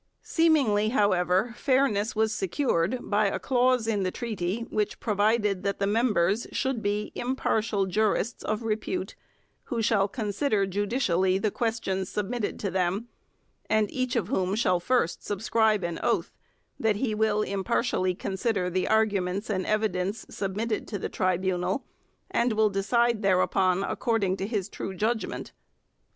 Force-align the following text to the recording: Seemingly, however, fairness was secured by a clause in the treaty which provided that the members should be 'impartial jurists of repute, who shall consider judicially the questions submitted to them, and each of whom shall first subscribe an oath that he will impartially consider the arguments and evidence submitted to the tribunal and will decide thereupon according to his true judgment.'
Seemingly, 0.23 0.89
however, 0.89 1.53
fairness 1.55 2.15
was 2.15 2.33
secured 2.33 3.07
by 3.07 3.27
a 3.27 3.37
clause 3.37 3.85
in 3.85 4.01
the 4.01 4.09
treaty 4.09 4.61
which 4.71 4.99
provided 4.99 5.61
that 5.61 5.77
the 5.77 5.85
members 5.85 6.47
should 6.51 6.81
be 6.81 7.11
'impartial 7.13 7.85
jurists 7.85 8.43
of 8.43 8.63
repute, 8.63 9.15
who 9.65 9.79
shall 9.79 10.07
consider 10.07 10.65
judicially 10.65 11.37
the 11.37 11.51
questions 11.51 12.09
submitted 12.09 12.57
to 12.61 12.71
them, 12.71 13.09
and 13.69 13.91
each 13.93 14.15
of 14.15 14.27
whom 14.29 14.55
shall 14.55 14.79
first 14.79 15.23
subscribe 15.23 15.83
an 15.83 15.99
oath 16.01 16.33
that 16.79 16.95
he 16.95 17.13
will 17.13 17.43
impartially 17.43 18.15
consider 18.15 18.71
the 18.71 18.87
arguments 18.87 19.51
and 19.51 19.67
evidence 19.67 20.25
submitted 20.31 20.87
to 20.87 20.97
the 20.97 21.09
tribunal 21.09 21.85
and 22.31 22.53
will 22.53 22.71
decide 22.71 23.21
thereupon 23.21 23.83
according 23.83 24.35
to 24.35 24.47
his 24.47 24.67
true 24.67 24.95
judgment.' 24.95 25.51